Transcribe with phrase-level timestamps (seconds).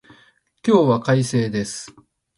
[0.65, 1.95] 今日は快晴です。